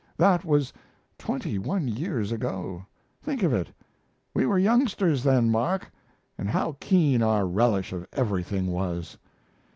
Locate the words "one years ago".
1.59-2.87